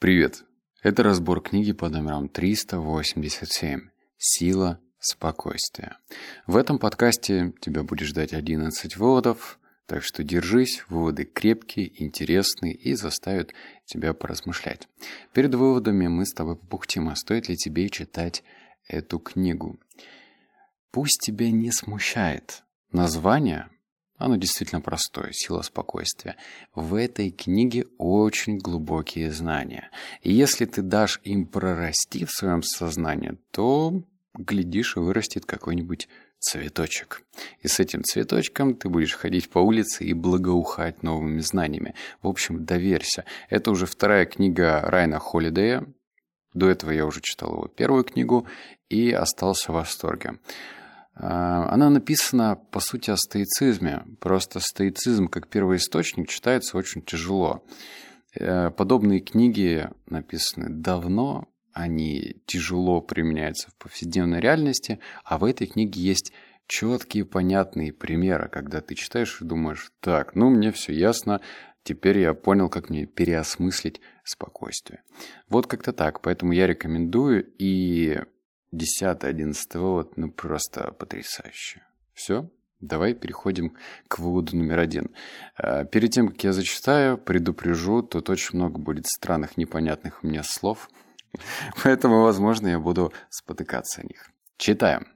[0.00, 0.44] Привет!
[0.82, 5.98] Это разбор книги под номером 387 «Сила спокойствия».
[6.46, 12.94] В этом подкасте тебя будет ждать 11 выводов, так что держись, выводы крепкие, интересные и
[12.94, 13.52] заставят
[13.84, 14.88] тебя поразмышлять.
[15.34, 18.42] Перед выводами мы с тобой попухтим, а стоит ли тебе читать
[18.88, 19.78] эту книгу.
[20.92, 23.68] Пусть тебя не смущает название,
[24.20, 26.36] оно действительно простое, сила спокойствия.
[26.74, 29.90] В этой книге очень глубокие знания.
[30.22, 34.02] И если ты дашь им прорасти в своем сознании, то,
[34.34, 36.06] глядишь, и вырастет какой-нибудь
[36.38, 37.22] цветочек.
[37.62, 41.94] И с этим цветочком ты будешь ходить по улице и благоухать новыми знаниями.
[42.20, 43.24] В общем, доверься.
[43.48, 45.86] Это уже вторая книга Райна Холидея.
[46.52, 48.46] До этого я уже читал его первую книгу
[48.90, 50.40] и остался в восторге.
[51.22, 54.04] А, она написана, по сути, о стоицизме.
[54.20, 57.62] Просто стоицизм как первоисточник читается очень тяжело.
[58.34, 66.00] Э, подобные книги написаны давно, они тяжело применяются в повседневной реальности, а в этой книге
[66.00, 66.32] есть
[66.66, 71.40] четкие, понятные примеры, когда ты читаешь и думаешь, так, ну мне все ясно,
[71.82, 75.02] теперь я понял, как мне переосмыслить спокойствие.
[75.48, 78.20] Вот как-то так, поэтому я рекомендую, и
[78.74, 81.82] 10-11 вывод, ну просто потрясающе.
[82.14, 83.76] Все, давай переходим
[84.08, 85.14] к выводу номер один.
[85.56, 90.88] А, перед тем, как я зачитаю, предупрежу, тут очень много будет странных, непонятных мне слов,
[91.82, 94.30] поэтому, возможно, я буду спотыкаться о них.
[94.56, 95.06] Читаем.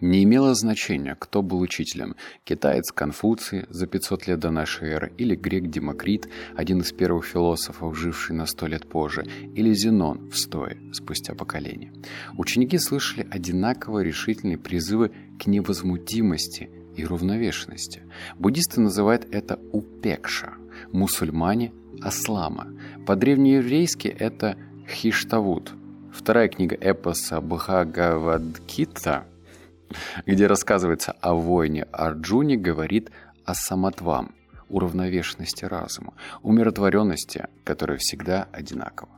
[0.00, 5.34] Не имело значения, кто был учителем– китаец Конфуций за 500 лет до нашей эры, или
[5.34, 9.26] грек Демокрит, один из первых философов, живший на сто лет позже,
[9.56, 11.92] или Зенон в стое, спустя поколение.
[12.36, 18.02] Ученики слышали одинаково решительные призывы к невозмутимости и равновешенности.
[18.38, 20.54] Буддисты называют это упекша,
[20.92, 22.68] мусульмане– аслама.
[23.04, 24.56] По-древнееврейски это
[24.88, 25.72] хиштавут.
[26.12, 29.26] Вторая книга эпоса Бхагавадгита–
[30.26, 33.10] где рассказывается о войне Арджуни, говорит
[33.44, 34.34] о самотвам,
[34.68, 39.10] уравновешенности разума, умиротворенности, которая всегда одинакова.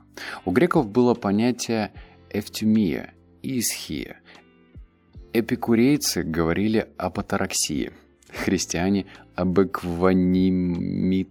[0.45, 1.93] У греков было понятие
[2.31, 4.21] эвтюмия и исхия.
[5.33, 7.93] Эпикурейцы говорили об атараксии,
[8.33, 11.31] христиане об экванимитас,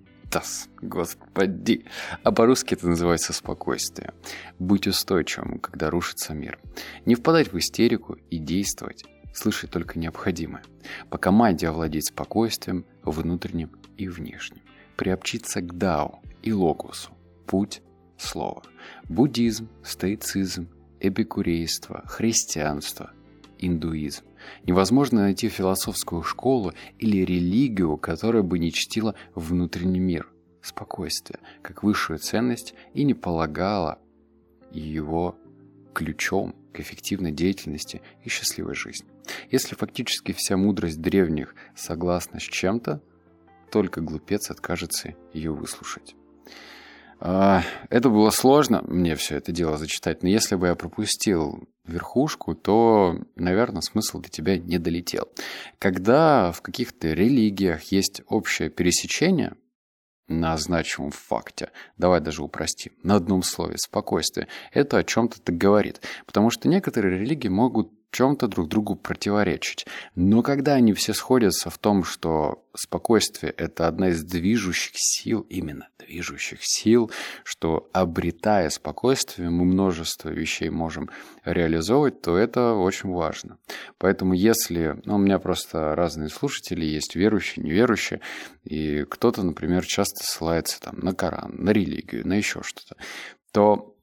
[0.81, 1.85] господи.
[2.23, 4.13] А по-русски это называется спокойствие.
[4.57, 6.57] Быть устойчивым, когда рушится мир.
[7.06, 9.03] Не впадать в истерику и действовать
[9.34, 10.63] слышать только необходимое.
[11.09, 14.62] По команде овладеть спокойствием внутренним и внешним.
[14.95, 17.12] Приобщиться к Дао и Логосу.
[17.45, 17.81] Путь–
[18.18, 18.63] слово.
[19.07, 20.69] Буддизм, стоицизм,
[21.00, 23.12] эпикурейство, христианство,
[23.57, 24.23] индуизм.
[24.66, 30.29] Невозможно найти философскую школу или религию, которая бы не чтила внутренний мир,
[30.62, 34.00] спокойствие, как высшую ценность и не полагала
[34.72, 35.38] его
[35.99, 39.09] ключом к эффективной деятельности и счастливой жизни.
[39.51, 43.01] Если фактически вся мудрость древних согласна с чем-то,
[43.69, 46.15] только глупец откажется ее выслушать.
[47.19, 52.55] А, это было сложно, мне все это дело зачитать, но если бы я пропустил верхушку,
[52.55, 55.27] то, наверное, смысл до тебя не долетел.
[55.79, 59.53] Когда в каких-то религиях есть общее пересечение–
[60.29, 61.72] на значимом факте.
[61.97, 62.94] Давай даже упростим.
[63.03, 63.78] На одном слове.
[63.78, 64.47] Спокойствие.
[64.72, 66.01] Это о чем-то говорит.
[66.25, 69.85] Потому что некоторые религии могут чем-то друг другу противоречить.
[70.15, 75.89] Но когда они все сходятся в том, что спокойствие– это одна из движущих сил, именно
[75.99, 77.11] движущих сил,
[77.43, 81.09] что обретая спокойствие, мы множество вещей можем
[81.43, 83.57] реализовывать, то это очень важно.
[83.97, 84.99] Поэтому если...
[85.05, 88.21] Ну, у меня просто разные слушатели есть, верующие, неверующие,
[88.63, 92.95] и кто-то, например, часто ссылается там на Коран, на религию, на еще что-то,
[93.51, 93.95] то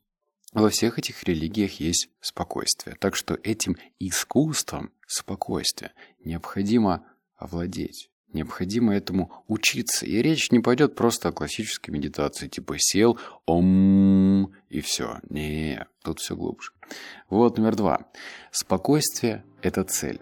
[0.63, 2.97] во всех этих религиях есть спокойствие.
[2.99, 5.93] Так что этим искусством спокойствия
[6.25, 7.05] необходимо
[7.37, 8.11] овладеть.
[8.33, 10.07] Необходимо этому учиться.
[10.07, 15.21] И речь не пойдет просто о классической медитации, типа сел, ом, и все.
[15.29, 16.73] Не, тут все глубже.
[17.29, 18.07] Вот номер два.
[18.51, 20.21] Спокойствие– это цель.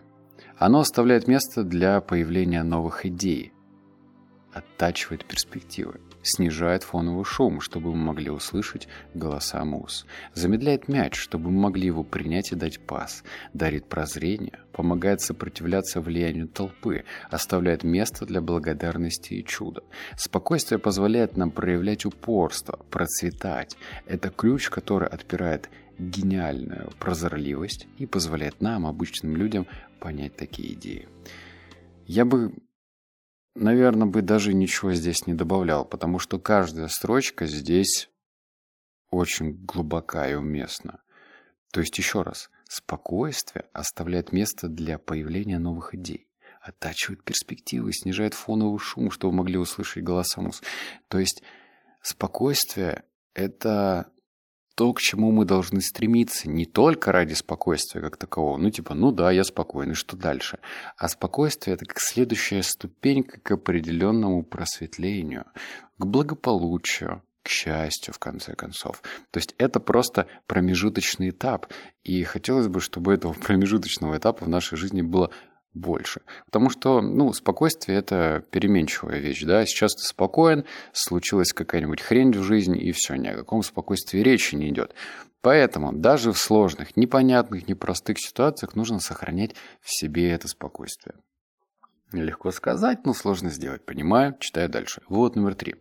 [0.56, 3.52] Оно оставляет место для появления новых идей,
[4.52, 11.60] оттачивает перспективы снижает фоновый шум, чтобы мы могли услышать голоса мус, замедляет мяч, чтобы мы
[11.60, 13.22] могли его принять и дать пас,
[13.52, 19.84] дарит прозрение, помогает сопротивляться влиянию толпы, оставляет место для благодарности и чуда.
[20.16, 23.76] Спокойствие позволяет нам проявлять упорство, процветать.
[24.06, 25.68] Это ключ, который отпирает
[25.98, 29.66] гениальную прозорливость и позволяет нам, обычным людям,
[30.00, 31.08] понять такие идеи.
[32.06, 32.52] Я бы
[33.54, 38.10] наверное, бы даже ничего здесь не добавлял, потому что каждая строчка здесь
[39.10, 41.00] очень глубока и уместна.
[41.72, 46.28] То есть, еще раз, спокойствие оставляет место для появления новых идей,
[46.60, 50.62] оттачивает перспективы, снижает фоновый шум, чтобы могли услышать голоса мус.
[51.08, 51.42] То есть,
[52.00, 53.04] спокойствие–
[53.34, 54.10] это
[54.74, 59.12] то, к чему мы должны стремиться, не только ради спокойствия как такового, ну типа, ну
[59.12, 60.58] да, я спокойный, что дальше?
[60.96, 65.44] А спокойствие– это как следующая ступенька к определенному просветлению,
[65.98, 69.02] к благополучию, к счастью, в конце концов.
[69.30, 71.66] То есть это просто промежуточный этап.
[72.02, 75.30] И хотелось бы, чтобы этого промежуточного этапа в нашей жизни было
[75.74, 76.22] больше.
[76.46, 79.66] Потому что, ну, спокойствие– это переменчивая вещь, да.
[79.66, 84.54] Сейчас ты спокоен, случилась какая-нибудь хрень в жизни, и все, ни о каком спокойствии речи
[84.54, 84.94] не идет.
[85.42, 91.16] Поэтому даже в сложных, непонятных, непростых ситуациях нужно сохранять в себе это спокойствие.
[92.22, 93.84] Легко сказать, но сложно сделать.
[93.84, 95.02] Понимаю, читаю дальше.
[95.08, 95.74] Вот номер три.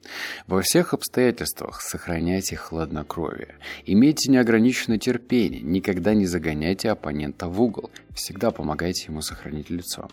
[0.47, 3.56] Во всех обстоятельствах сохраняйте хладнокровие.
[3.85, 5.62] Имейте неограниченное терпение.
[5.62, 7.91] Никогда не загоняйте оппонента в угол.
[8.15, 10.09] Всегда помогайте ему сохранить лицо.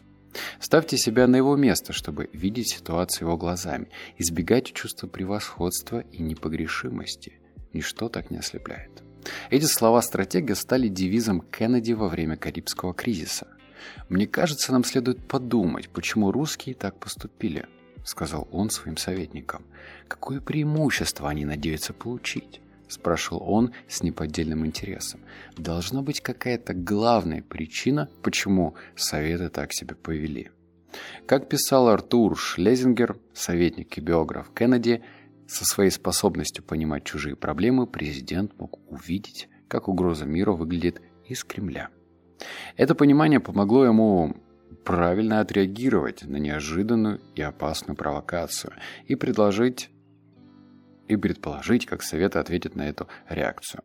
[0.60, 3.88] Ставьте себя на его место, чтобы видеть ситуацию его глазами.
[4.18, 7.40] Избегайте чувства превосходства и непогрешимости.
[7.72, 9.02] Ничто так не ослепляет.
[9.50, 13.48] Эти слова стратега стали девизом Кеннеди во время Карибского кризиса–
[14.08, 17.66] «Мне кажется, нам следует подумать, почему русские так поступили»,—
[18.04, 19.64] сказал он своим советникам.
[20.08, 25.20] «Какое преимущество они надеются получить?»— спрашивал он с неподдельным интересом.
[25.56, 30.50] «Должна быть какая-то главная причина, почему Советы так себя повели».
[31.26, 35.02] Как писал Артур Шлезингер, советник и биограф Кеннеди,
[35.46, 41.90] со своей способностью понимать чужие проблемы президент мог увидеть, как угроза миру выглядит из Кремля.
[42.76, 44.36] Это понимание помогло ему
[44.84, 48.72] правильно отреагировать на неожиданную и опасную провокацию
[49.06, 49.90] и предложить
[51.08, 53.82] и предположить, как Советы ответят на эту реакцию.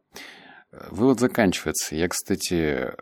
[0.91, 1.95] Вывод заканчивается.
[1.95, 2.93] Я, кстати,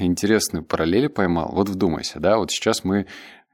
[0.00, 1.50] интересную параллель поймал.
[1.52, 3.06] Вот вдумайся, да, вот сейчас мы,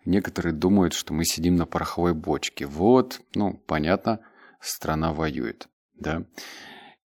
[0.04, 2.66] некоторые думают, что мы сидим на пороховой бочке.
[2.66, 4.20] Вот, ну, понятно,
[4.60, 6.24] страна воюет, да.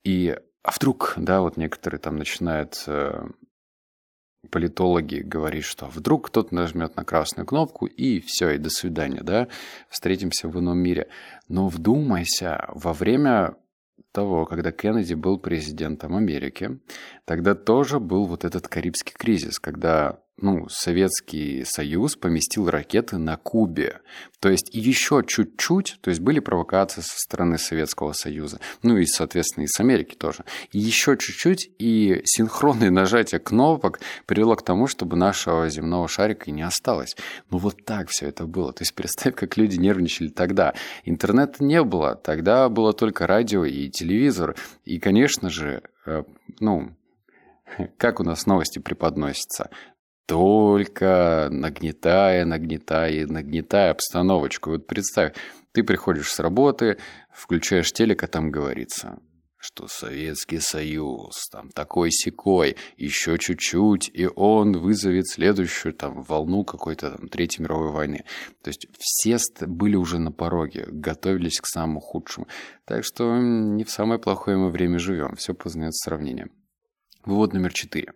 [0.03, 3.27] И, а вдруг, да, вот некоторые там начинают э,
[4.47, 9.47] политологи говорят, что вдруг кто-то нажмет на красную кнопку и все, и до свидания, да,
[9.89, 11.07] встретимся в ином мире.
[11.47, 13.55] Но вдумайся, во время
[14.11, 16.79] того, когда Кеннеди был президентом Америки,
[17.25, 24.01] тогда тоже был вот этот Карибский кризис, когда ну, Советский Союз поместил ракеты на Кубе.
[24.39, 29.63] То есть еще чуть-чуть, то есть были провокации со стороны Советского Союза, ну и, соответственно,
[29.63, 30.45] и с Америки тоже.
[30.71, 36.61] И еще чуть-чуть, и синхронное нажатие кнопок привело к тому, чтобы нашего земного шарика не
[36.61, 37.15] осталось.
[37.49, 38.73] Ну вот так все это было.
[38.73, 40.75] То есть представь, как люди нервничали тогда.
[41.03, 44.55] Интернета не было, тогда было только радио и телевизор.
[44.85, 46.23] И, конечно же, э,
[46.59, 46.95] ну,
[47.97, 49.71] как у нас новости преподносятся?
[50.27, 54.71] Только нагнетая, нагнетая, нагнетая обстановочку.
[54.71, 55.33] Вот представь,
[55.71, 56.97] ты приходишь с работы,
[57.33, 59.19] включаешь телек, а там говорится,
[59.57, 67.11] что Советский Союз, там такой секой, еще чуть-чуть, и он вызовет следующую там волну какой-то
[67.11, 68.25] там Третьей мировой войны.
[68.61, 72.47] То есть все были уже на пороге, готовились к самому худшему.
[72.85, 76.51] Так что не в самое плохое мы время живем, все познается сравнением.
[77.23, 78.11] Вывод номер четыре.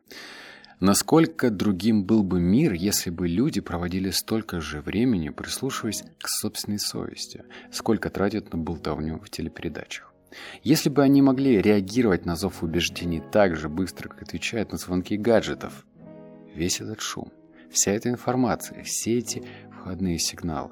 [0.81, 6.79] Насколько другим был бы мир, если бы люди проводили столько же времени, прислушиваясь к собственной
[6.79, 10.11] совести, сколько тратят на болтовню в телепередачах.
[10.63, 15.17] Если бы они могли реагировать на зов убеждений так же быстро, как отвечают на звонки
[15.17, 15.85] гаджетов,
[16.55, 17.31] весь этот шум,
[17.69, 20.71] вся эта информация, все эти входные сигналы.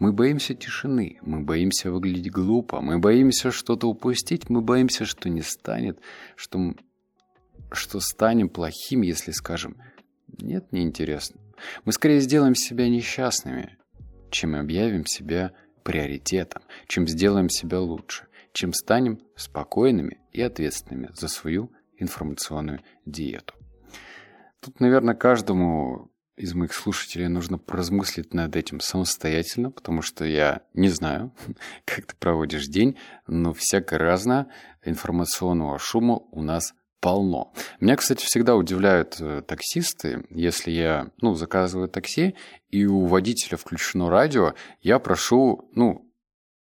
[0.00, 5.42] Мы боимся тишины, мы боимся выглядеть глупо, мы боимся что-то упустить, мы боимся, что не
[5.42, 6.00] станет,
[6.34, 6.74] что
[7.74, 9.76] что станем плохим, если скажем
[10.26, 11.40] «нет, неинтересно».
[11.84, 13.78] Мы скорее сделаем себя несчастными,
[14.30, 15.52] чем объявим себя
[15.82, 23.54] приоритетом, чем сделаем себя лучше, чем станем спокойными и ответственными за свою информационную диету.
[24.60, 30.88] Тут, наверное, каждому из моих слушателей нужно поразмыслить над этим самостоятельно, потому что я не
[30.88, 31.32] знаю,
[31.84, 34.48] как ты проводишь день, но всяко разное
[34.82, 36.74] информационного шума у нас
[37.04, 37.52] полно.
[37.80, 42.34] Меня, кстати, всегда удивляют э, таксисты, если я, ну, заказываю такси,
[42.70, 46.10] и у водителя включено радио, я прошу, ну,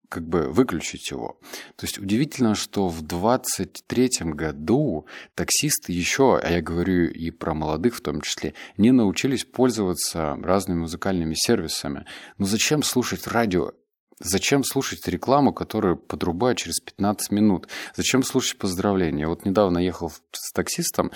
[0.09, 1.39] как бы выключить его.
[1.77, 5.07] То есть удивительно, что в 23-м году
[5.37, 10.81] таксисты еще, а я говорю и про молодых в том числе, не научились пользоваться разными
[10.81, 12.05] музыкальными сервисами.
[12.37, 13.75] Но зачем слушать радио
[14.19, 17.69] Зачем слушать рекламу, которую подрубают через 15 минут?
[17.95, 19.27] Зачем слушать поздравления?
[19.27, 21.11] Вот недавно ехал с таксистом,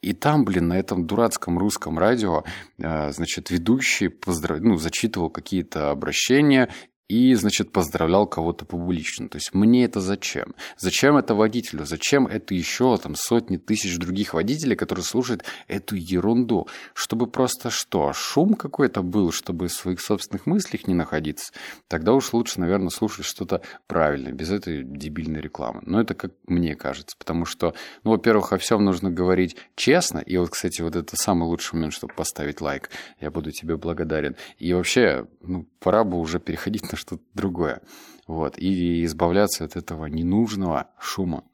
[0.00, 2.44] и там, блин, на этом дурацком русском радио,
[2.78, 4.60] э, значит, ведущий поздрав...
[4.60, 6.70] ну, зачитывал какие-то обращения
[7.08, 9.28] и, значит, поздравлял кого-то публично.
[9.28, 10.54] То есть мне это зачем?
[10.76, 11.84] Зачем это водителю?
[11.84, 16.66] Зачем это еще там сотни тысяч других водителей, которые слушают эту ерунду?
[16.94, 18.12] Чтобы просто что?
[18.12, 21.52] Шум какой-то был, чтобы в своих собственных мыслях не находиться?
[21.86, 25.82] Тогда уж лучше, наверное, слушать что-то правильное, без этой дебильной рекламы.
[25.86, 27.16] Но это как мне кажется.
[27.18, 30.18] Потому что, ну, во-первых, о всем нужно говорить честно.
[30.18, 32.90] И вот, кстати, вот это самый лучший момент, чтобы поставить лайк.
[33.20, 34.34] Я буду тебе благодарен.
[34.58, 37.82] И вообще, ну, пора бы уже переходить что-то другое.
[38.26, 38.58] Вот.
[38.58, 41.44] И избавляться от этого ненужного шума.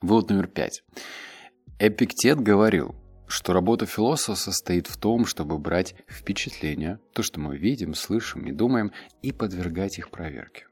[0.00, 0.82] Вывод номер пять.
[1.78, 2.94] Эпиктет говорил,
[3.26, 8.52] что работа философа состоит в том, чтобы брать впечатления, то, что мы видим, слышим и
[8.52, 8.92] думаем,
[9.22, 10.66] и подвергать их проверке.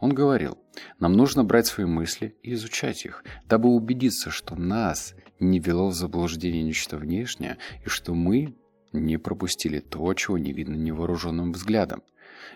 [0.00, 0.58] Он говорил,
[0.98, 5.94] нам нужно брать свои мысли и изучать их, дабы убедиться, что нас не вело в
[5.94, 8.56] заблуждение нечто внешнее, и что мы
[8.92, 12.02] не пропустили то, чего не видно невооруженным взглядом.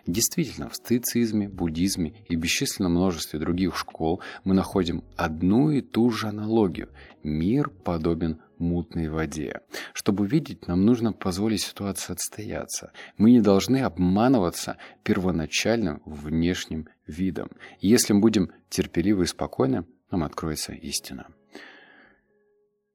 [0.06, 6.28] Действительно, в стоицизме, буддизме и бесчисленном множестве других школ мы находим одну и ту же
[6.28, 6.88] аналогию.
[7.22, 9.60] Мир подобен мутной воде.
[9.92, 12.92] Чтобы видеть, нам нужно позволить ситуации отстояться.
[13.18, 17.50] Мы не должны обманываться первоначальным внешним видом.
[17.80, 21.26] И если мы будем терпеливы и спокойны, нам откроется истина.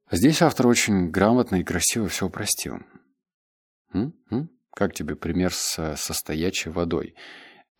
[0.09, 2.79] Здесь автор очень грамотно и красиво все упростил.
[3.93, 4.13] М?
[4.29, 4.49] М?
[4.73, 7.15] Как тебе пример с, со стоячей водой?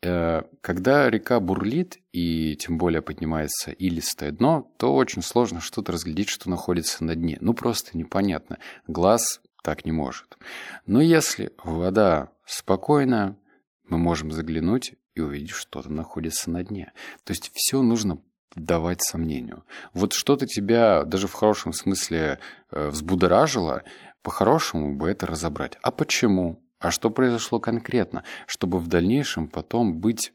[0.04, 6.30] Э, когда река бурлит, и тем более поднимается илистое дно, то очень сложно что-то разглядеть,
[6.30, 7.38] что находится на дне.
[7.42, 8.58] Ну, просто непонятно.
[8.88, 10.38] Глаз так не может.
[10.86, 13.38] Но если вода спокойная,
[13.84, 16.94] мы можем заглянуть и увидеть, что там находится на дне.
[17.24, 18.22] То есть все нужно
[18.56, 19.66] давать сомнению.
[19.94, 22.40] Вот что-то тебя даже в хорошем смысле
[22.72, 23.84] э, взбудоражило,
[24.24, 25.78] по-хорошему бы это разобрать.
[25.82, 26.62] А почему?
[26.82, 30.34] А что произошло конкретно, чтобы в дальнейшем потом быть,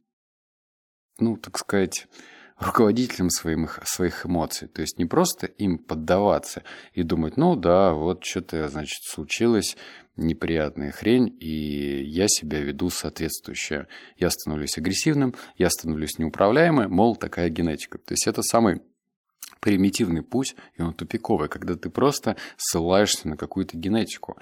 [1.19, 2.07] ну, так сказать,
[2.57, 4.69] руководителем своих, своих эмоций.
[4.69, 6.63] То есть не просто им поддаваться
[6.93, 9.77] и думать, ну да, вот что-то, значит, случилось,
[10.15, 13.89] неприятная хрень, и я себя веду соответствующе.
[14.17, 17.99] Я становлюсь агрессивным, я становлюсь неуправляемым, мол, такая генетика.
[17.99, 18.83] То есть это самый
[19.59, 24.39] примитивный путь, и он тупиковый, когда ты просто ссылаешься на какую-то генетику.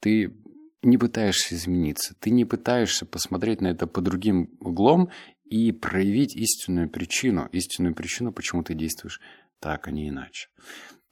[0.00, 0.34] Ты
[0.84, 5.10] не пытаешься измениться, ты не пытаешься посмотреть на это по другим углом
[5.44, 9.20] и проявить истинную причину, истинную причину, почему ты действуешь
[9.60, 10.48] так, а не иначе.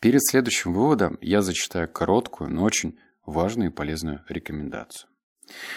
[0.00, 5.08] Перед следующим выводом я зачитаю короткую, но очень важную и полезную рекомендацию.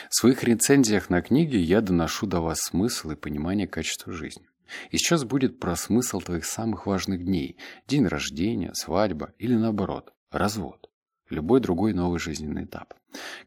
[0.10, 4.48] В своих рецензиях на книги я доношу до вас смысл и понимание качества жизни.
[4.90, 7.58] И сейчас будет про смысл твоих самых важных дней.
[7.88, 10.90] День рождения, свадьба или наоборот, развод
[11.30, 12.94] любой другой новый жизненный этап.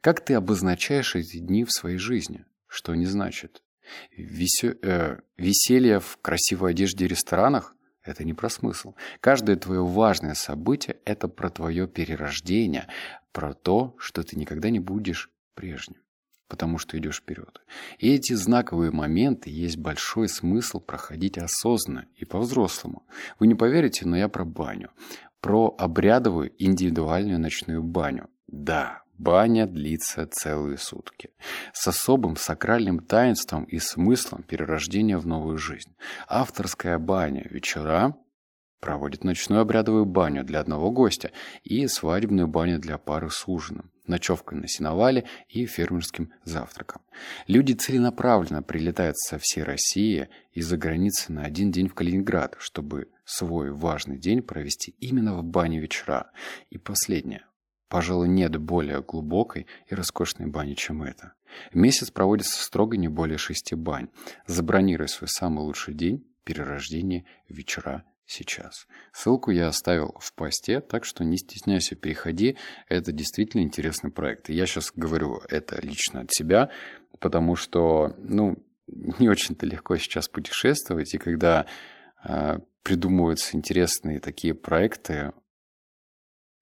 [0.00, 2.44] Как ты обозначаешь эти дни в своей жизни?
[2.66, 3.62] Что они значат?
[4.16, 4.76] Весе...
[4.82, 8.94] Э, веселье в красивой одежде в ресторанах– это не про смысл.
[9.20, 12.86] Каждое твое важное событие– это про твое перерождение,
[13.32, 16.02] про то, что ты никогда не будешь прежним
[16.50, 17.60] потому что идешь вперед.
[17.98, 23.06] И эти знаковые моменты есть большой смысл проходить осознанно и по-взрослому.
[23.38, 24.88] Вы не поверите, но я про баню
[25.40, 28.28] про обрядовую индивидуальную ночную баню.
[28.46, 31.30] Да, баня длится целые сутки.
[31.72, 35.94] С особым сакральным таинством и смыслом перерождения в новую жизнь.
[36.28, 38.16] Авторская баня вечера
[38.80, 41.32] проводит ночную обрядовую баню для одного гостя
[41.64, 47.02] и свадебную баню для пары с ужином ночевкой на сеновале и фермерским завтраком.
[47.46, 53.70] Люди целенаправленно прилетают со всей России из-за границы на один день в Калининград, чтобы свой
[53.70, 56.30] важный день провести именно в бане вечера.
[56.70, 57.44] И последнее.
[57.88, 61.32] Пожалуй, нет более глубокой и роскошной бани, чем это.
[61.72, 64.08] В месяц проводится строго не более шести бань.
[64.46, 68.86] Забронируй свой самый лучший день перерождения вечера сейчас.
[69.12, 72.56] Ссылку я оставил в посте, так что не стесняйся, переходи.
[72.88, 74.50] Это действительно интересный проект.
[74.50, 76.70] И я сейчас говорю это лично от себя,
[77.18, 81.66] потому что, ну, не очень-то легко сейчас путешествовать, и когда
[82.24, 85.32] э, придумываются интересные такие проекты,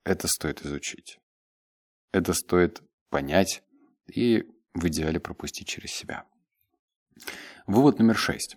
[0.07, 1.19] это стоит изучить.
[2.13, 3.63] Это стоит понять
[4.07, 6.25] и в идеале пропустить через себя.
[7.67, 8.57] Вывод номер шесть.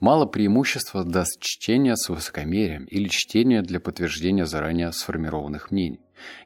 [0.00, 6.00] Мало преимущества даст чтение с высокомерием или чтение для подтверждения заранее сформированных мнений.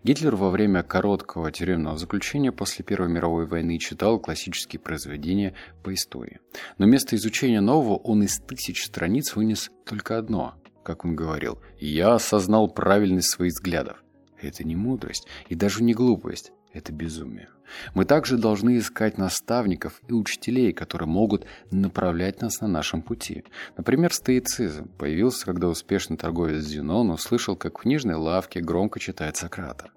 [0.05, 6.41] Гитлер во время короткого тюремного заключения после Первой мировой войны читал классические произведения по истории.
[6.77, 12.17] Но вместо изучения нового он из тысяч страниц вынес только одно, как он говорил, «Я
[12.17, 14.03] осознал правильность своих взглядов».
[14.43, 17.49] Это не мудрость и даже не глупость, это безумие.
[17.95, 23.45] Мы также должны искать наставников и учителей, которые могут направлять нас на нашем пути.
[23.77, 29.91] Например, стоицизм появился, когда успешный торговец Зенон услышал, как в книжной лавке громко читает Сократа.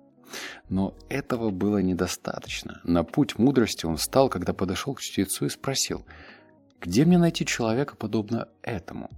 [0.69, 2.81] Но этого было недостаточно.
[2.83, 6.05] На путь мудрости он встал, когда подошел к чтецу и спросил,
[6.81, 9.09] «Где мне найти человека, подобно этому?»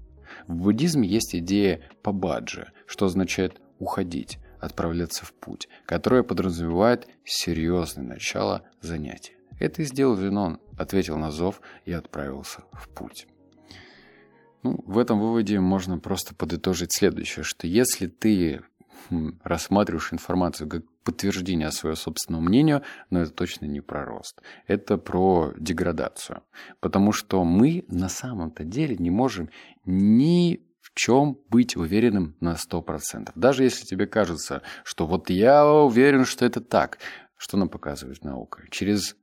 [0.48, 8.64] В буддизме есть идея пабаджи, что означает «уходить» отправляться в путь, которое подразумевает серьезное начало
[8.82, 9.34] занятия.
[9.60, 13.28] Это и сделал Винон, ответил на зов и отправился в путь.
[14.64, 18.62] Ну, в этом выводе можно просто подытожить следующее, что если ты
[19.10, 24.42] хм, рассматриваешь информацию как подтверждение своего собственного мнения, но это точно не про рост.
[24.68, 26.44] Это про деградацию.
[26.82, 29.50] Потому что мы на самом-то деле не можем
[29.86, 33.32] ни чем быть уверенным на 100%.
[33.36, 37.00] Даже если тебе кажется, что вот я уверен, что это так.
[37.38, 38.64] Что нам показывает наука?
[38.72, 39.16] Через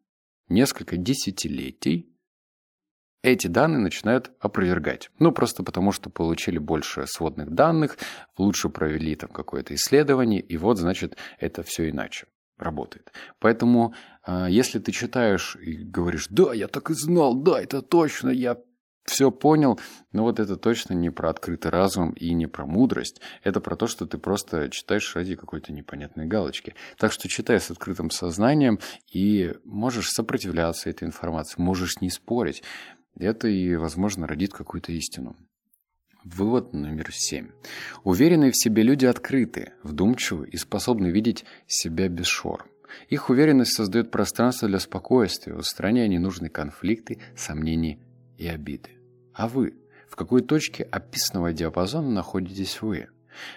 [0.49, 2.15] несколько десятилетий
[3.23, 5.11] эти данные начинают опровергать.
[5.19, 7.97] Ну, просто потому, что получили больше сводных данных,
[8.37, 12.27] лучше провели там какое-то исследование, и вот, значит, это все иначе
[12.59, 13.13] работает.
[13.41, 18.29] Поэтому, а, если ты читаешь и говоришь, да, я так и знал, да, это точно,
[18.29, 18.59] я
[19.05, 19.79] все понял,
[20.13, 23.21] но вот это точно не про открытый разум и не про мудрость.
[23.43, 26.75] Это про то, что ты просто читаешь ради какой-то непонятной галочки.
[26.99, 28.81] Так что читай с открытым сознанием
[29.13, 32.63] и можешь сопротивляться этой информации, можешь не спорить.
[33.19, 35.37] Это и, возможно, родит какую-то истину.
[36.25, 37.51] Вывод номер семь.
[38.03, 42.67] Уверенные в себе люди открыты, вдумчивы и способны видеть себя без шор.
[43.09, 47.99] Их уверенность создает пространство для спокойствия, устраняя ненужные конфликты, сомнения
[48.39, 48.94] и обиды.
[49.35, 49.75] А вы?
[50.09, 53.09] В какой точке описанного диапазона находитесь вы?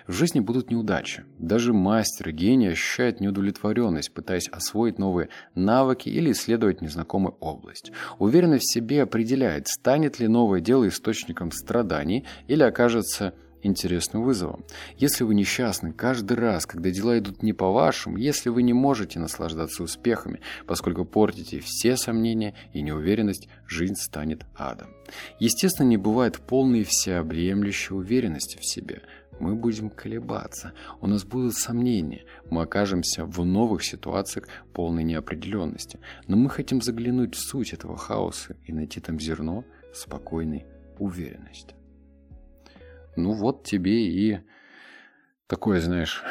[0.07, 1.24] В жизни будут неудачи.
[1.38, 7.91] Даже мастер, гений ощущает неудовлетворенность, пытаясь освоить новые навыки или исследовать незнакомую область.
[8.17, 14.63] Уверенность в себе определяет, станет ли новое дело источником страданий или окажется интересным вызовом.
[14.98, 19.84] Если вы несчастны каждый раз, когда дела идут не по-вашему, если вы не можете наслаждаться
[19.84, 24.89] успехами, поскольку портите все сомнения и неуверенность, жизнь станет адом.
[25.39, 29.02] Естественно, не бывает полной всеобъемлющей уверенности в себе.
[29.39, 36.00] Мы будем колебаться, у нас будут сомнения, мы окажемся в новых ситуациях полной неопределенности.
[36.28, 40.65] Но мы хотим заглянуть в суть этого хаоса и найти там зерно спокойной
[40.98, 41.76] уверенности.
[43.17, 44.39] Ну вот тебе и
[45.47, 46.23] такое, знаешь,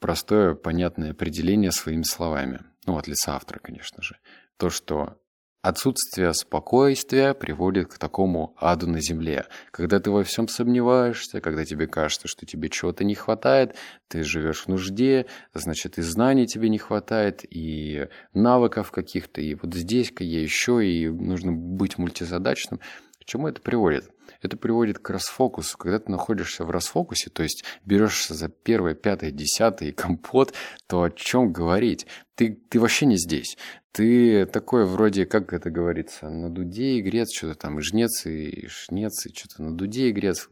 [0.00, 2.60] простое, понятное определение своими словами.
[2.86, 4.18] Ну, от лица автора, конечно же.
[4.58, 5.18] То, что
[5.62, 9.46] отсутствие спокойствия приводит к такому аду на земле.
[9.70, 13.74] Когда ты во всем сомневаешься, когда тебе кажется, что тебе чего-то не хватает,
[14.08, 19.72] ты живешь в нужде, значит и знаний тебе не хватает, и навыков каких-то, и вот
[19.72, 22.80] здесь-ка я еще, и нужно быть мультизадачным.
[23.24, 24.10] К чему это приводит?
[24.42, 25.78] Это приводит к расфокусу.
[25.78, 30.52] Когда ты находишься в расфокусе, то есть берешься за первое, пятое, десятое компот,
[30.86, 32.06] то о чем говорить?
[32.34, 33.56] Ты, ты вообще не здесь.
[33.92, 39.24] Ты такой вроде, как это говорится, на дуде игрец, что-то там, и жнец, и шнец,
[39.24, 40.48] и что-то на дуде игрец.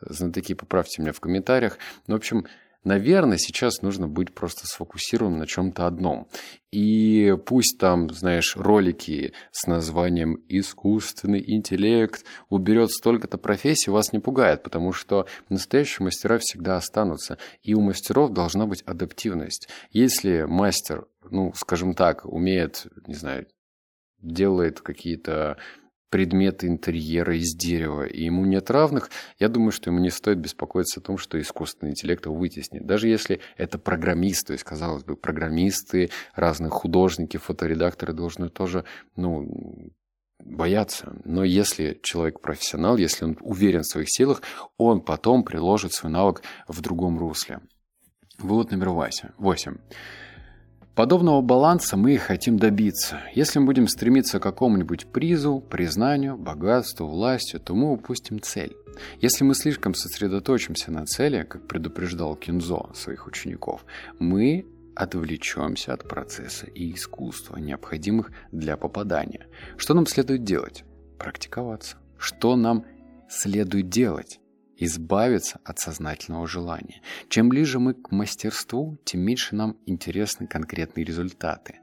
[0.00, 1.78] Знатоки, поправьте меня в комментариях.
[2.06, 2.46] Ну, в общем,
[2.86, 6.28] Наверное, сейчас нужно быть просто сфокусированным на чем-то одном.
[6.70, 14.62] И пусть там, знаешь, ролики с названием «Искусственный интеллект» уберет столько-то профессий, вас не пугает,
[14.62, 17.38] потому что настоящие мастера всегда останутся.
[17.64, 19.68] И у мастеров должна быть адаптивность.
[19.90, 23.48] Если мастер, ну, скажем так, умеет, не знаю,
[24.22, 25.56] делает какие-то
[26.10, 31.00] предметы интерьера из дерева, и ему нет равных, я думаю, что ему не стоит беспокоиться
[31.00, 32.86] о том, что искусственный интеллект его вытеснит.
[32.86, 38.84] Даже если это программист, то есть, казалось бы, программисты, разные художники, фоторедакторы должны тоже,
[39.16, 39.92] ну,
[40.44, 41.16] бояться.
[41.24, 44.42] Но если человек профессионал, если он уверен в своих силах,
[44.76, 47.60] он потом приложит свой навык в другом русле.
[48.38, 49.76] Вывод номер восемь.
[50.96, 53.20] Подобного баланса мы и хотим добиться.
[53.34, 58.74] Если мы будем стремиться к какому-нибудь призу, признанию, богатству, власти, то мы упустим цель.
[59.20, 63.84] Если мы слишком сосредоточимся на цели, как предупреждал Кинзо своих учеников,
[64.18, 69.46] мы отвлечемся от процесса и искусства, необходимых для попадания.
[69.76, 70.84] Что нам следует делать?
[71.18, 71.96] практиковаться.
[72.18, 72.84] Что нам
[73.28, 74.40] следует делать?
[74.78, 77.00] Избавиться от сознательного желания.
[77.28, 81.80] Чем ближе мы к мастерству, тем меньше нам интересны конкретные результаты.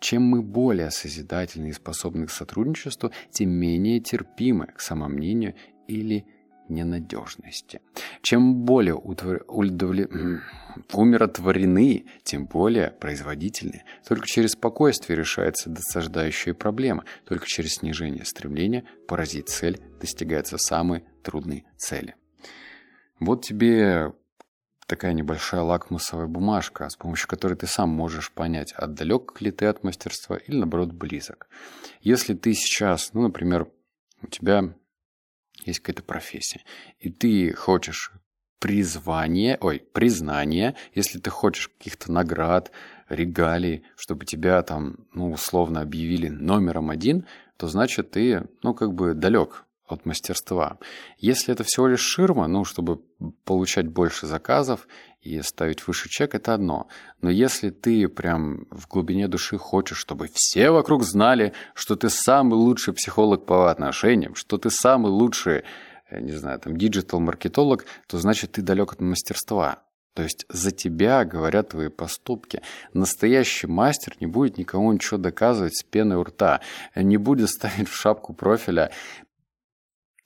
[0.00, 5.54] Чем мы более созидательны и способны к сотрудничеству, тем менее терпимы к самомнению
[5.88, 6.24] или
[6.68, 7.80] ненадежности.
[8.22, 9.44] Чем более утвор...
[9.48, 10.08] удовле...
[10.92, 13.82] умиротворены, тем более производительны.
[14.06, 17.04] Только через спокойствие решается досаждающая проблема.
[17.24, 22.14] Только через снижение стремления поразить цель достигаются самые трудные цели.
[23.20, 24.12] Вот тебе
[24.86, 29.84] такая небольшая лакмусовая бумажка, с помощью которой ты сам можешь понять, отдалек ли ты от
[29.84, 31.48] мастерства или, наоборот, близок.
[32.00, 33.68] Если ты сейчас, ну, например,
[34.22, 34.74] у тебя
[35.64, 36.62] есть какая-то профессия,
[36.98, 38.12] и ты хочешь
[38.60, 42.72] призвание, ой, признание, если ты хочешь каких-то наград,
[43.08, 47.26] регалий, чтобы тебя там, ну, условно объявили номером один,
[47.56, 50.78] то значит ты, ну, как бы далек от мастерства.
[51.18, 53.00] Если это всего лишь ширма, ну, чтобы
[53.44, 54.86] получать больше заказов
[55.20, 56.88] и ставить выше чек, это одно.
[57.20, 62.54] Но если ты прям в глубине души хочешь, чтобы все вокруг знали, что ты самый
[62.54, 65.64] лучший психолог по отношениям, что ты самый лучший,
[66.10, 69.82] не знаю, там, диджитал-маркетолог, то значит ты далек от мастерства.
[70.18, 72.60] То есть за тебя говорят твои поступки.
[72.92, 76.60] Настоящий мастер не будет никому ничего доказывать с пеной у рта,
[76.96, 78.90] не будет ставить в шапку профиля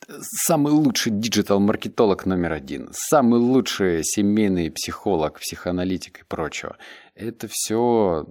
[0.08, 6.76] самый лучший диджитал-маркетолог номер один, самый лучший семейный психолог, психоаналитик и прочего.
[7.14, 8.26] Это все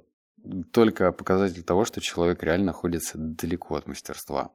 [0.71, 4.51] только показатель того, что человек реально находится далеко от мастерства.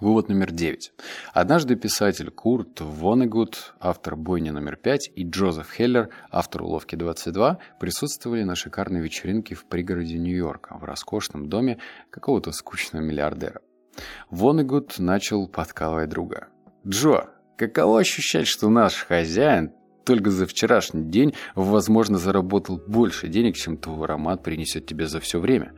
[0.00, 0.92] Вывод номер девять.
[1.32, 8.44] Однажды писатель Курт Вонегут, автор «Бойни номер пять», и Джозеф Хеллер, автор «Уловки 22», присутствовали
[8.44, 11.78] на шикарной вечеринке в пригороде Нью-Йорка, в роскошном доме
[12.10, 13.60] какого-то скучного миллиардера.
[14.30, 16.48] Вонегуд начал подкалывать друга.
[16.86, 19.72] «Джо, каково ощущать, что наш хозяин
[20.04, 25.38] только за вчерашний день, возможно, заработал больше денег, чем твой аромат принесет тебе за все
[25.38, 25.74] время?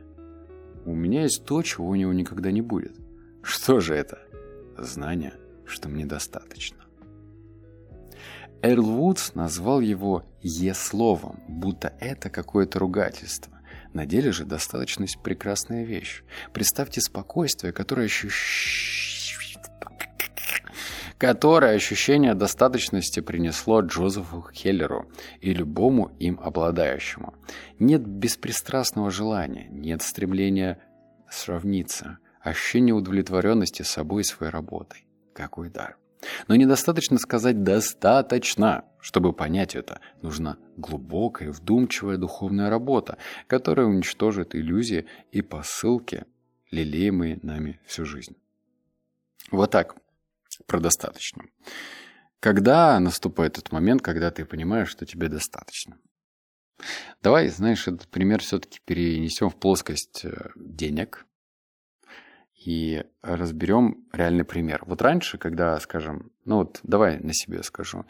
[0.85, 2.95] У меня есть то, чего у него никогда не будет.
[3.43, 4.19] Что же это?
[4.77, 5.33] Знание,
[5.65, 6.77] что мне достаточно».
[8.61, 13.59] Эрл Вудс назвал его «е-словом», будто это какое-то ругательство.
[13.93, 16.23] На деле же достаточность– прекрасная вещь.
[16.53, 19.37] Представьте спокойствие, которое ощущ...
[21.17, 27.35] которое ощущение достаточности принесло Джозефу Хеллеру и любому им обладающему.
[27.79, 30.79] Нет беспристрастного желания, нет стремления
[31.29, 35.05] сравниться, ощущение удовлетворенности собой и своей работой.
[35.35, 35.97] Какой дар!
[36.47, 38.85] Но недостаточно сказать «достаточно».
[39.01, 46.25] Чтобы понять это, нужна глубокая, вдумчивая духовная работа, которая уничтожит иллюзии и посылки,
[46.69, 48.37] лелеемые нами всю жизнь.
[49.49, 49.95] Вот так,
[50.67, 51.43] про достаточно.
[52.39, 55.97] Когда наступает тот момент, когда ты понимаешь, что тебе достаточно?
[57.21, 61.27] Давай, знаешь, этот пример все-таки перенесем в плоскость э, денег,
[62.65, 64.83] и разберем реальный пример.
[64.85, 68.05] Вот раньше, когда, скажем, ну вот давай на себе скажу,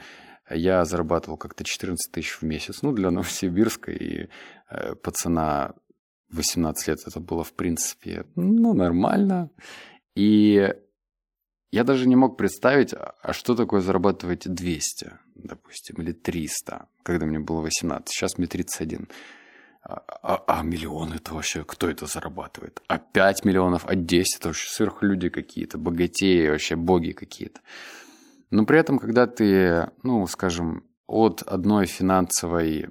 [0.49, 4.27] я зарабатывал как-то 14 тысяч в месяц, ну, для Новосибирска, и
[4.69, 5.73] э, пацана
[6.31, 9.49] 18 лет это было, в принципе, ну, нормально.
[10.15, 10.73] И
[11.71, 17.39] я даже не мог представить, а что такое зарабатывать 200, допустим, или 300, когда мне
[17.39, 18.09] было 18.
[18.09, 19.07] Сейчас мне 31.
[19.83, 22.81] А, а, а миллион это вообще, кто это зарабатывает?
[22.87, 27.61] А 5 миллионов, а 10 это вообще сверхлюди какие-то, богатеи, вообще боги какие-то.
[28.51, 32.89] Но при этом, когда ты, ну, скажем, от одной финансовой,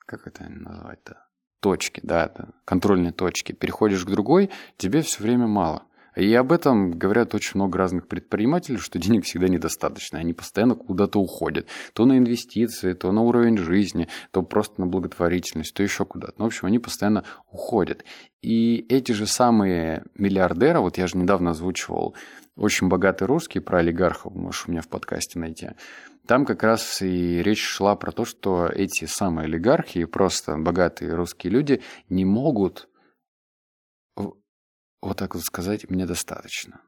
[0.00, 1.26] как это назвать-то,
[1.60, 2.32] точки, да,
[2.64, 5.84] контрольной точки, переходишь к другой, тебе все время мало.
[6.20, 10.18] И об этом говорят очень много разных предпринимателей, что денег всегда недостаточно.
[10.18, 11.66] Они постоянно куда-то уходят.
[11.94, 16.34] То на инвестиции, то на уровень жизни, то просто на благотворительность, то еще куда-то.
[16.36, 18.04] Ну, в общем, они постоянно уходят.
[18.42, 22.14] И эти же самые миллиардеры, вот я же недавно озвучивал
[22.54, 25.70] очень богатый русский про олигархов, можешь у меня в подкасте найти.
[26.26, 31.50] Там как раз и речь шла про то, что эти самые олигархи, просто богатые русские
[31.50, 31.80] люди,
[32.10, 32.89] не могут
[35.00, 36.80] вот так вот сказать мне достаточно.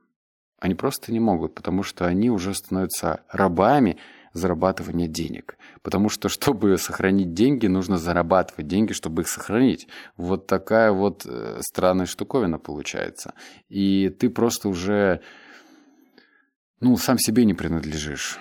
[0.58, 3.98] Они просто не могут, потому что они уже становятся рабами
[4.32, 5.58] зарабатывания денег.
[5.82, 9.88] Потому что, чтобы сохранить деньги, нужно зарабатывать деньги, чтобы их сохранить.
[10.16, 13.34] Вот такая вот э, странная штуковина получается.
[13.68, 15.20] И ты просто уже,
[16.80, 18.38] ну, сам себе не принадлежишь.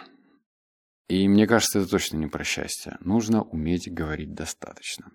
[1.07, 2.97] И мне кажется, это точно не про счастье.
[3.01, 5.12] Нужно уметь говорить достаточно.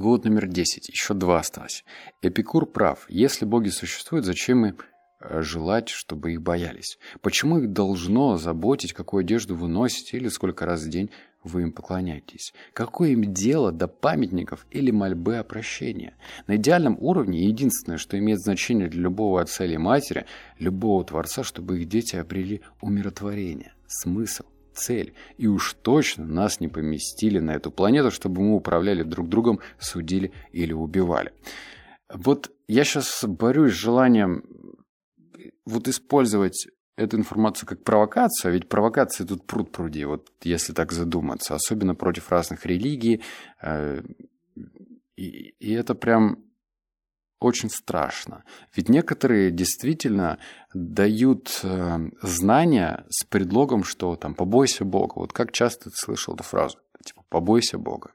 [0.00, 0.88] Вывод номер 10.
[0.88, 1.84] Еще два осталось.
[2.22, 3.04] Эпикур прав.
[3.10, 4.78] Если боги существуют, зачем им
[5.20, 6.98] э, желать, чтобы их боялись?
[7.20, 11.10] Почему их должно заботить, какую одежду вы носите или сколько раз в день
[11.44, 12.54] вы им поклоняетесь?
[12.72, 16.14] Какое им дело до памятников или мольбы о прощении?
[16.46, 20.24] На идеальном уровне единственное, что имеет значение для любого отца или матери,
[20.58, 24.44] любого творца, чтобы их дети обрели умиротворение, смысл,
[24.80, 25.14] цель.
[25.38, 30.32] И уж точно нас не поместили на эту планету, чтобы мы управляли друг другом, судили
[30.52, 31.32] или убивали.
[32.12, 34.44] Вот я сейчас борюсь с желанием
[35.64, 36.66] вот использовать
[36.96, 41.94] эту информацию как провокацию, а ведь провокации тут пруд пруди, вот если так задуматься, особенно
[41.94, 43.22] против разных религий.
[43.62, 44.02] Э,
[45.16, 46.44] и, и это прям
[47.40, 48.44] очень страшно.
[48.74, 50.38] Ведь некоторые действительно
[50.74, 55.14] дают э, знания с предлогом, что там «побойся Бога».
[55.16, 56.78] Вот как часто ты слышал эту фразу?
[57.04, 58.12] Типа «побойся Бога».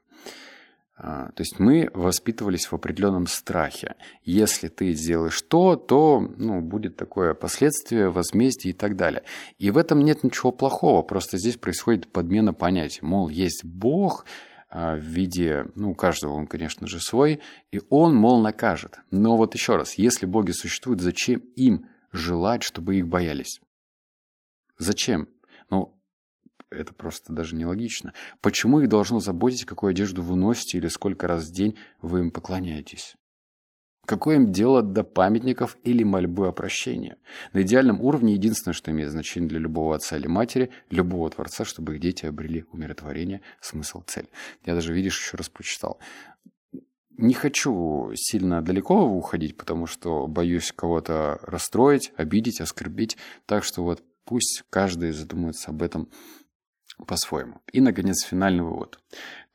[0.98, 3.96] А, то есть мы воспитывались в определенном страхе.
[4.22, 9.22] Если ты сделаешь то, то ну, будет такое последствие, возмездие и так далее.
[9.58, 13.00] И в этом нет ничего плохого, просто здесь происходит подмена понятий.
[13.02, 14.24] Мол, есть Бог,
[14.76, 17.40] в виде, ну, у каждого он, конечно же, свой,
[17.72, 18.98] и он, мол, накажет.
[19.10, 23.60] Но вот еще раз, если боги существуют, зачем им желать, чтобы их боялись?
[24.76, 25.28] Зачем?
[25.70, 25.98] Ну,
[26.70, 28.12] это просто даже нелогично.
[28.42, 32.30] Почему их должно заботить, какую одежду вы носите или сколько раз в день вы им
[32.30, 33.16] поклоняетесь?
[34.06, 37.16] Какое им дело до памятников или мольбы о прощении?
[37.52, 41.94] На идеальном уровне единственное, что имеет значение для любого отца или матери, любого творца, чтобы
[41.94, 44.28] их дети обрели умиротворение, смысл, цель.
[44.64, 45.98] Я даже, видишь, еще раз прочитал.
[47.18, 53.16] Не хочу сильно далеко уходить, потому что боюсь кого-то расстроить, обидеть, оскорбить.
[53.46, 56.10] Так что вот пусть каждый задумается об этом
[57.06, 57.60] по-своему.
[57.72, 59.00] И, наконец, финальный вывод.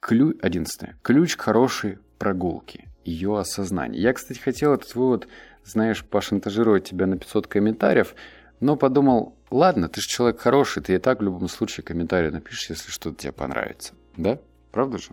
[0.02, 1.00] Ключ, одиннадцатое.
[1.04, 4.02] Ключ к хорошей прогулке ее осознание.
[4.02, 5.28] Я, кстати, хотел этот вывод,
[5.64, 8.16] знаешь, пошантажировать тебя на 500 комментариев,
[8.60, 12.70] но подумал, ладно, ты же человек хороший, ты и так в любом случае комментарий напишешь,
[12.70, 13.94] если что-то тебе понравится.
[14.16, 14.40] Да?
[14.72, 15.10] Правда же?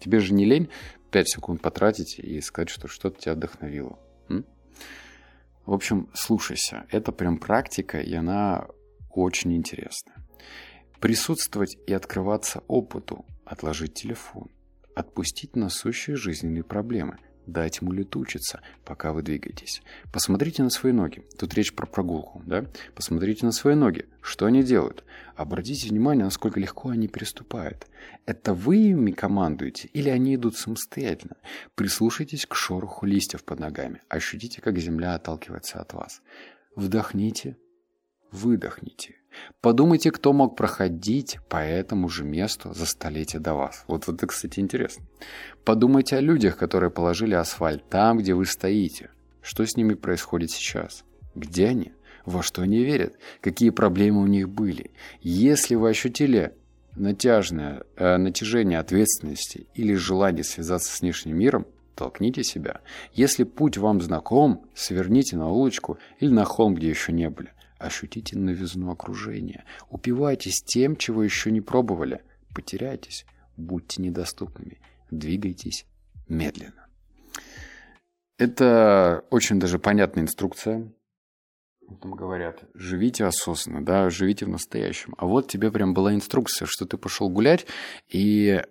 [0.00, 0.68] Тебе же не лень
[1.10, 3.98] 5 секунд потратить и сказать, что что-то тебя вдохновило.
[4.28, 4.44] М?
[5.66, 6.86] В общем, слушайся.
[6.90, 8.66] Это прям практика, и она
[9.10, 10.16] очень интересная.
[11.00, 14.50] Присутствовать и открываться опыту, отложить телефон,
[14.94, 19.82] отпустить насущие жизненные проблемы, дать ему летучиться, пока вы двигаетесь.
[20.12, 21.22] Посмотрите на свои ноги.
[21.38, 22.66] Тут речь про прогулку, да?
[22.94, 24.06] Посмотрите на свои ноги.
[24.20, 25.04] Что они делают?
[25.36, 27.86] Обратите внимание, насколько легко они переступают.
[28.26, 31.36] Это вы ими командуете или они идут самостоятельно?
[31.74, 34.02] Прислушайтесь к шороху листьев под ногами.
[34.08, 36.22] Ощутите, как земля отталкивается от вас.
[36.76, 37.56] Вдохните,
[38.30, 39.16] выдохните.
[39.60, 43.84] Подумайте, кто мог проходить по этому же месту за столетие до вас.
[43.86, 45.04] Вот это, кстати, интересно.
[45.64, 49.10] Подумайте о людях, которые положили асфальт там, где вы стоите.
[49.42, 51.04] Что с ними происходит сейчас?
[51.34, 51.92] Где они?
[52.24, 53.14] Во что они верят?
[53.40, 54.92] Какие проблемы у них были?
[55.20, 56.54] Если вы ощутили
[56.96, 62.80] натяжное, э, натяжение ответственности или желание связаться с внешним миром, толкните себя.
[63.12, 67.52] Если путь вам знаком, сверните на улочку или на холм, где еще не были.
[67.84, 69.66] Ощутите новизну окружения.
[69.90, 72.22] Упивайтесь тем, чего еще не пробовали.
[72.54, 73.26] Потеряйтесь.
[73.58, 74.80] Будьте недоступными.
[75.10, 75.84] Двигайтесь
[76.26, 76.86] медленно.
[78.38, 80.90] Это очень даже понятная инструкция.
[82.00, 85.14] Там говорят, живите осознанно, да, живите в настоящем.
[85.18, 87.66] А вот тебе прям была инструкция, что ты пошел гулять,
[88.08, 88.62] и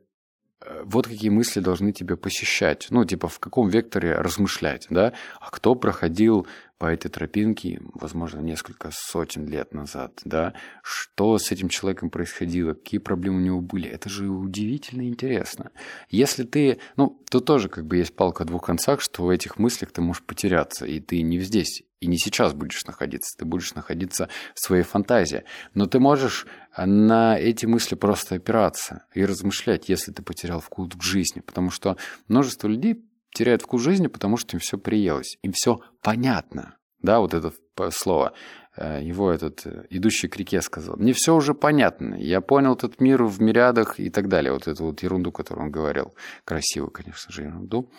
[0.61, 2.87] э, вот какие мысли должны тебя посещать.
[2.89, 5.13] Ну, типа, в каком векторе размышлять, да?
[5.39, 6.47] А кто проходил
[6.83, 12.99] по этой тропинке, возможно, несколько сотен лет назад, да, что с этим человеком происходило, какие
[12.99, 15.71] проблемы у него были, это же удивительно интересно.
[16.09, 19.57] Если ты, ну, то тоже как бы есть палка о двух концах, что в этих
[19.57, 23.73] мыслях ты можешь потеряться, и ты не здесь, и не сейчас будешь находиться, ты будешь
[23.75, 25.45] находиться в своей фантазии.
[25.73, 31.01] Но ты можешь на эти мысли просто опираться и размышлять, если ты потерял вкус к
[31.01, 31.95] жизни, потому что
[32.27, 36.77] множество людей теряют вкус жизни, потому что им все приелось, им все понятно.
[36.99, 37.51] Да, вот это
[37.91, 38.33] слово.
[38.75, 40.95] Э, его этот э, идущий к реке сказал.
[40.97, 42.15] Мне все уже понятно.
[42.15, 44.53] Я понял этот мир в мириадах и так далее.
[44.53, 46.15] Вот эту вот ерунду, которую он говорил.
[46.45, 47.91] Красивую, конечно же, ерунду.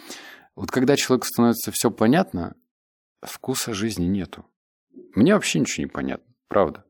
[0.57, 2.57] Вот когда человеку становится все понятно,
[3.23, 4.47] вкуса жизни нету.
[5.15, 6.33] Мне вообще ничего не понятно.
[6.49, 6.85] Правда.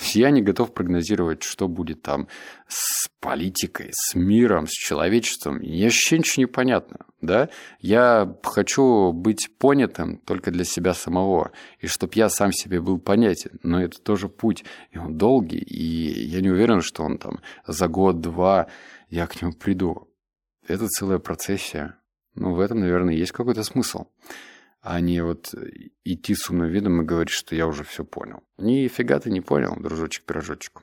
[0.00, 2.28] Я не готов прогнозировать, что будет там
[2.66, 5.56] с политикой, с миром, с человечеством.
[5.56, 6.98] Мне вообще ничего не понятно.
[7.20, 7.48] Да?
[7.80, 11.52] Я хочу быть понятым только для себя самого.
[11.80, 13.58] И чтобы я сам себе был понятен.
[13.62, 14.64] Но это тоже путь.
[14.92, 15.58] И он долгий.
[15.58, 18.68] И я не уверен, что он там за год-два
[19.10, 20.08] я к нему приду.
[20.66, 21.96] Это целая процессия.
[22.34, 24.06] Ну, в этом, наверное, есть какой-то смысл.
[24.90, 25.54] А не вот
[26.04, 28.42] идти с умным видом и говорить, что я уже все понял.
[28.56, 30.80] Нифига ты не понял, дружочек-пирожочек.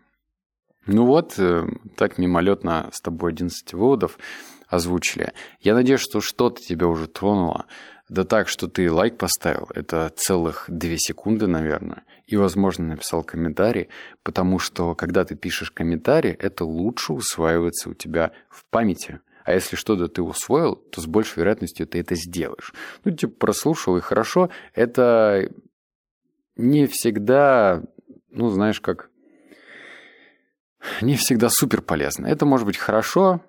[0.85, 1.65] Ну вот, э,
[1.97, 4.19] так мимолетно с тобой 11 выводов
[4.67, 5.33] озвучили.
[5.59, 7.65] Я надеюсь, что что-то тебя уже тронуло.
[8.07, 13.89] Да так, что ты лайк поставил, это целых две секунды, наверное, и, возможно, написал комментарий,
[14.21, 19.19] потому что, когда ты пишешь комментарий, это лучше усваивается у тебя в памяти.
[19.45, 22.73] А если что-то ты усвоил, то с большей вероятностью ты это сделаешь.
[23.03, 25.49] Ну, типа, прослушал и хорошо, это
[26.55, 27.83] не всегда,
[28.31, 29.09] ну, знаешь, как...
[31.01, 32.27] Не всегда супер полезно.
[32.27, 33.41] Это может быть хорошо,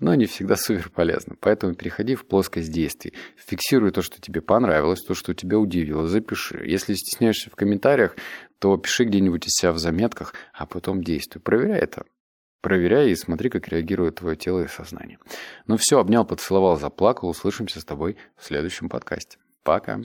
[0.00, 1.36] но не всегда супер полезно.
[1.40, 3.12] Поэтому переходи в плоскость действий.
[3.36, 6.64] Фиксируй то, что тебе понравилось, то, что тебя удивило, запиши.
[6.64, 8.16] Если стесняешься в комментариях,
[8.60, 11.42] то пиши где-нибудь из себя в заметках, а потом действуй.
[11.42, 12.04] Проверяй это.
[12.60, 15.18] Проверяй и смотри, как реагирует твое тело и сознание.
[15.66, 17.28] Ну все, обнял, поцеловал, заплакал.
[17.28, 19.38] Услышимся с тобой в следующем подкасте.
[19.62, 20.00] Пока.